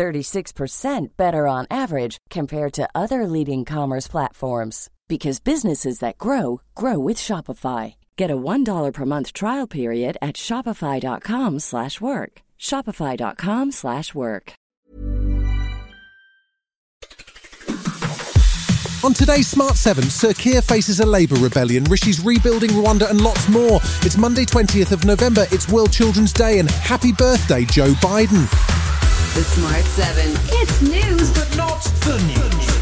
[0.00, 6.98] 36% better on average compared to other leading commerce platforms because businesses that grow grow
[6.98, 7.96] with Shopify.
[8.16, 12.32] Get a $1 per month trial period at shopify.com/work.
[12.58, 14.52] shopify.com/work.
[19.02, 23.48] On today's Smart 7, Sir Keir faces a Labour rebellion, Rishi's rebuilding Rwanda and lots
[23.48, 23.80] more.
[24.06, 28.46] It's Monday 20th of November, it's World Children's Day and happy birthday Joe Biden.
[29.34, 30.32] The Smart 7.
[30.48, 32.79] It's news, but not the news.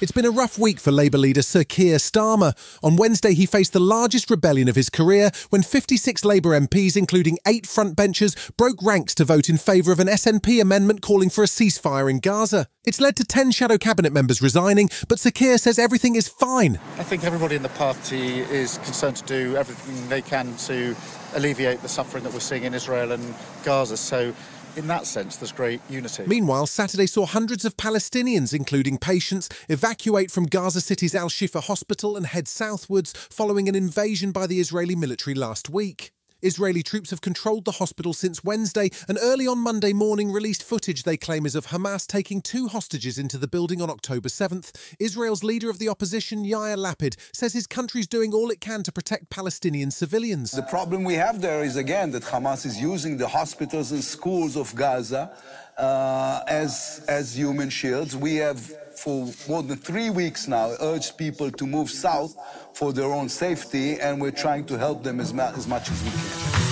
[0.00, 2.54] It's been a rough week for Labour leader Sir Keir Starmer.
[2.84, 7.36] On Wednesday, he faced the largest rebellion of his career when 56 Labour MPs, including
[7.48, 11.48] eight frontbenchers, broke ranks to vote in favour of an SNP amendment calling for a
[11.48, 12.68] ceasefire in Gaza.
[12.84, 16.78] It's led to 10 shadow cabinet members resigning, but Sir Keir says everything is fine.
[16.96, 20.94] I think everybody in the party is concerned to do everything they can to
[21.34, 23.96] alleviate the suffering that we're seeing in Israel and Gaza.
[23.96, 24.32] So
[24.76, 26.24] in that sense, there's great unity.
[26.26, 32.16] Meanwhile, Saturday saw hundreds of Palestinians, including patients, evacuate from Gaza City's Al Shifa hospital
[32.16, 36.12] and head southwards following an invasion by the Israeli military last week.
[36.40, 41.02] Israeli troops have controlled the hospital since Wednesday and early on Monday morning released footage
[41.02, 44.70] they claim is of Hamas taking two hostages into the building on October 7th.
[45.00, 48.92] Israel's leader of the opposition, Yair Lapid, says his country's doing all it can to
[48.92, 50.52] protect Palestinian civilians.
[50.52, 54.56] The problem we have there is, again, that Hamas is using the hospitals and schools
[54.56, 55.32] of Gaza
[55.78, 58.16] uh, as, as human shields.
[58.16, 58.60] We have
[58.98, 62.36] for more than three weeks now urged people to move south
[62.74, 66.10] for their own safety, and we're trying to help them as, as much as we
[66.10, 66.68] can.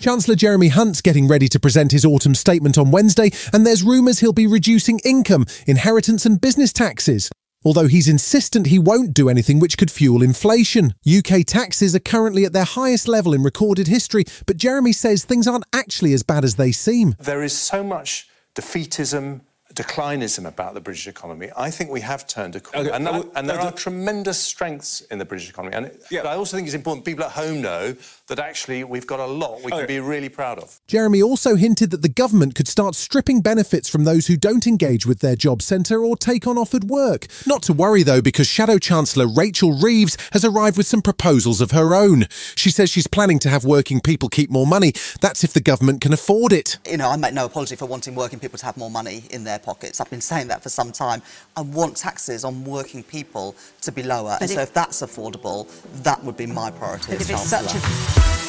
[0.00, 4.18] Chancellor Jeremy Hunt's getting ready to present his autumn statement on Wednesday, and there's rumours
[4.18, 7.30] he'll be reducing income, inheritance, and business taxes.
[7.64, 10.94] Although he's insistent he won't do anything which could fuel inflation.
[11.06, 15.46] UK taxes are currently at their highest level in recorded history, but Jeremy says things
[15.46, 17.14] aren't actually as bad as they seem.
[17.18, 19.42] There is so much defeatism,
[19.74, 21.48] declinism about the British economy.
[21.56, 22.88] I think we have turned a corner.
[22.88, 25.74] Okay, and, uh, and there uh, are tremendous strengths in the British economy.
[25.76, 26.22] And Yeah.
[26.22, 27.94] but I also think it's important people at home know
[28.28, 30.80] that actually we've got a lot we can be really proud of.
[30.86, 35.06] Jeremy also hinted that the government could start stripping benefits from those who don't engage
[35.06, 37.26] with their job centre or take on offered work.
[37.46, 41.70] Not to worry though, because Shadow Chancellor Rachel Reeves has arrived with some proposals of
[41.72, 42.26] her own.
[42.54, 44.92] She says she's planning to have working people keep more money.
[45.20, 46.78] That's if the government can afford it.
[46.90, 49.44] you know, I make no apology for wanting working people to have more money in
[49.44, 50.00] their pockets.
[50.00, 51.22] I've been saying that for some time.
[51.56, 54.36] I want taxes on working people to be lower.
[54.40, 55.68] and But so if- that's affordable,
[56.02, 58.41] that would be my priority as Chancellor.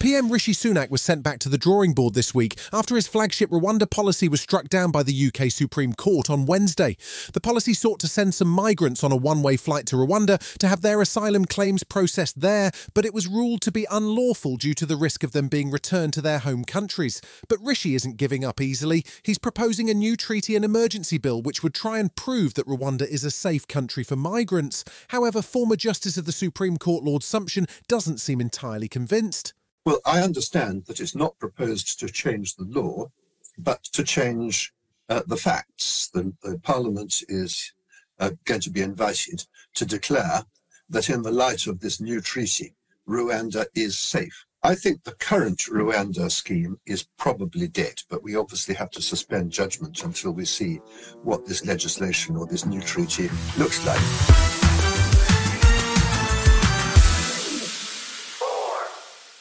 [0.00, 3.50] PM Rishi Sunak was sent back to the drawing board this week after his flagship
[3.50, 6.96] Rwanda policy was struck down by the UK Supreme Court on Wednesday.
[7.34, 10.68] The policy sought to send some migrants on a one way flight to Rwanda to
[10.68, 14.86] have their asylum claims processed there, but it was ruled to be unlawful due to
[14.86, 17.20] the risk of them being returned to their home countries.
[17.46, 19.04] But Rishi isn't giving up easily.
[19.22, 23.06] He's proposing a new treaty and emergency bill which would try and prove that Rwanda
[23.06, 24.82] is a safe country for migrants.
[25.08, 29.52] However, former Justice of the Supreme Court Lord Sumption doesn't seem entirely convinced.
[29.84, 33.10] Well, I understand that it's not proposed to change the law,
[33.58, 34.74] but to change
[35.08, 36.10] uh, the facts.
[36.12, 37.72] The, the Parliament is
[38.18, 40.44] uh, going to be invited to declare
[40.90, 42.74] that, in the light of this new treaty,
[43.08, 44.44] Rwanda is safe.
[44.62, 49.50] I think the current Rwanda scheme is probably dead, but we obviously have to suspend
[49.50, 50.76] judgment until we see
[51.22, 54.49] what this legislation or this new treaty looks like.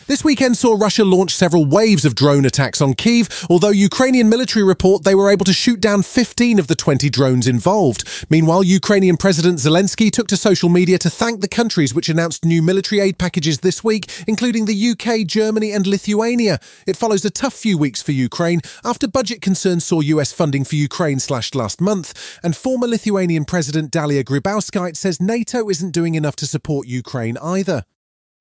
[0.10, 4.64] This weekend saw Russia launch several waves of drone attacks on Kiev, although Ukrainian military
[4.64, 8.26] report they were able to shoot down 15 of the 20 drones involved.
[8.28, 12.64] Meanwhile, Ukrainian President Zelensky took to social media to thank the countries which announced new
[12.64, 16.58] military aid packages this week, including the UK, Germany, and Lithuania.
[16.88, 20.74] It follows a tough few weeks for Ukraine after budget concerns saw US funding for
[20.74, 26.36] Ukraine slashed last month, and former Lithuanian President Dalia Grybauskaitė says NATO isn't doing enough
[26.38, 27.84] to support Ukraine either.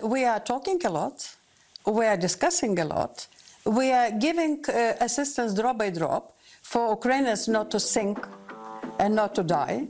[0.03, 1.35] We are talking a lot.
[1.89, 3.27] We are discussing a lot.
[3.65, 8.19] We are giving uh, assistance drop by drop for Ukrainians not to sink
[8.99, 9.89] and not to die.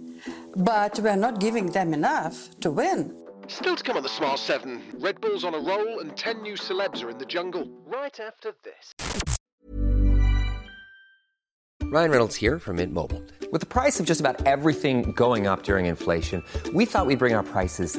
[0.56, 3.14] but we're not giving them enough to win.
[3.46, 4.82] Still to come on the Smart 7.
[4.98, 7.68] Red Bull's on a roll and 10 new celebs are in the jungle.
[7.86, 8.92] Right after this.
[11.84, 13.22] Ryan Reynolds here from Mint Mobile.
[13.50, 16.44] With the price of just about everything going up during inflation,
[16.74, 17.98] we thought we'd bring our prices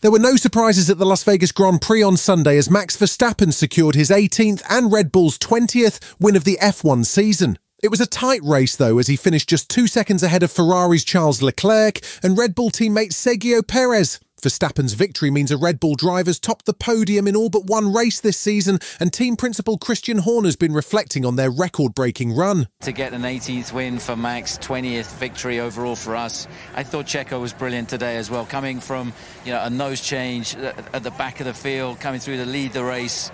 [0.00, 3.52] There were no surprises at the Las Vegas Grand Prix on Sunday as Max Verstappen
[3.52, 7.58] secured his 18th and Red Bull's 20th win of the F1 season.
[7.82, 11.02] It was a tight race though as he finished just two seconds ahead of Ferrari's
[11.02, 14.20] Charles Leclerc and Red Bull teammate Sergio Perez.
[14.40, 18.20] Verstappen's victory means a Red Bull driver's topped the podium in all but one race
[18.20, 22.68] this season, and team principal Christian Horner's been reflecting on their record breaking run.
[22.82, 26.46] To get an 18th win for Max, 20th victory overall for us.
[26.76, 29.12] I thought Checo was brilliant today as well, coming from
[29.44, 32.72] you know a nose change at the back of the field, coming through to lead
[32.72, 33.32] the race.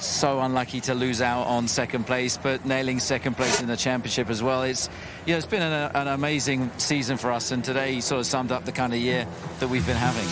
[0.00, 4.30] So unlucky to lose out on second place, but nailing second place in the championship
[4.30, 4.62] as well.
[4.62, 4.88] It's
[5.26, 8.52] you know it's been an, an amazing season for us, and today sort of summed
[8.52, 9.26] up the kind of year
[9.58, 10.28] that we've been having.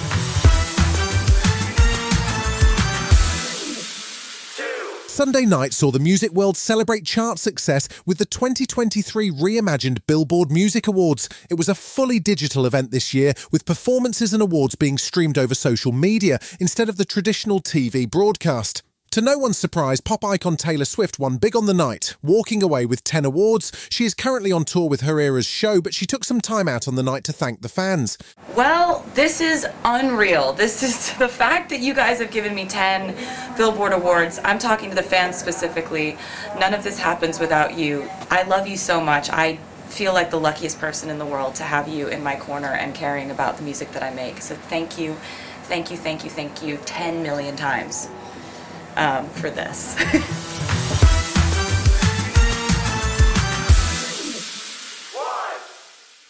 [5.16, 10.86] Sunday night saw the music world celebrate chart success with the 2023 reimagined Billboard Music
[10.86, 11.28] Awards.
[11.48, 15.54] It was a fully digital event this year, with performances and awards being streamed over
[15.54, 18.82] social media instead of the traditional TV broadcast.
[19.16, 22.84] To no one's surprise, pop icon Taylor Swift won big on the night, walking away
[22.84, 23.72] with 10 awards.
[23.88, 26.86] She is currently on tour with her Eras show, but she took some time out
[26.86, 28.18] on the night to thank the fans.
[28.54, 30.52] Well, this is unreal.
[30.52, 33.16] This is the fact that you guys have given me 10
[33.56, 34.38] Billboard Awards.
[34.44, 36.18] I'm talking to the fans specifically.
[36.60, 38.06] None of this happens without you.
[38.30, 39.30] I love you so much.
[39.30, 39.56] I
[39.88, 42.94] feel like the luckiest person in the world to have you in my corner and
[42.94, 44.42] caring about the music that I make.
[44.42, 45.16] So thank you,
[45.62, 48.10] thank you, thank you, thank you 10 million times
[48.96, 49.96] um, for this.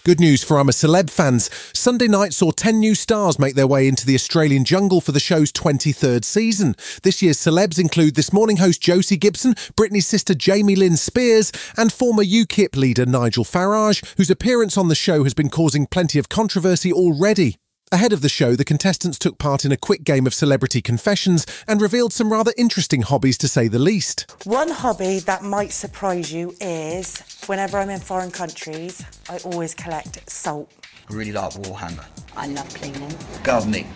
[0.07, 1.51] Good news for I'm a Celeb fans.
[1.73, 5.19] Sunday night saw 10 new stars make their way into the Australian jungle for the
[5.19, 6.77] show's 23rd season.
[7.03, 11.93] This year's celebs include this morning host Josie Gibson, Britney's sister Jamie Lynn Spears, and
[11.93, 16.29] former UKIP leader Nigel Farage, whose appearance on the show has been causing plenty of
[16.29, 17.57] controversy already.
[17.93, 21.47] Ahead of the show, the contestants took part in a quick game of celebrity confessions
[21.69, 24.29] and revealed some rather interesting hobbies to say the least.
[24.43, 30.29] One hobby that might surprise you is whenever I'm in foreign countries, I always collect
[30.29, 30.69] salt.
[31.09, 32.05] I really like Warhammer.
[32.37, 33.15] I love cleaning.
[33.45, 33.87] Gardening.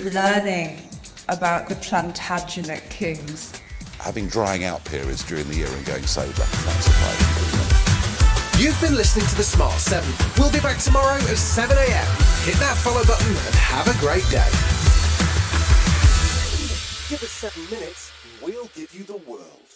[0.00, 0.82] Learning
[1.28, 3.52] about the Plantagenet kings.
[4.00, 6.32] Having drying out periods during the year and going sober.
[6.32, 8.58] That's a private.
[8.58, 10.12] You've been listening to The Smart 7.
[10.36, 12.25] We'll be back tomorrow at 7 a.m.
[12.46, 14.46] Hit that follow button and have a great day.
[17.08, 19.66] Give us seven minutes and we'll give you the world.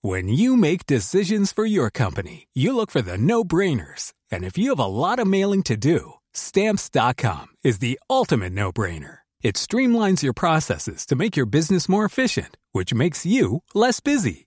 [0.00, 4.14] When you make decisions for your company, you look for the no brainers.
[4.30, 8.72] And if you have a lot of mailing to do, stamps.com is the ultimate no
[8.72, 9.18] brainer.
[9.42, 14.46] It streamlines your processes to make your business more efficient, which makes you less busy.